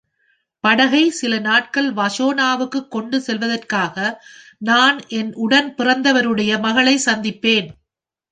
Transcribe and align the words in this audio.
படகைச் 0.63 1.11
சில 1.11 1.39
நாட்கள் 1.39 1.89
வஷோனுக்குக் 1.93 2.87
கொண்டுசெல்வதற்காக 2.91 3.97
நான் 4.61 4.97
என் 5.09 5.31
உடன்பிறந்தவருடைய 5.35 6.59
மகளைச் 6.59 7.09
சந்திப்பேன். 7.09 7.69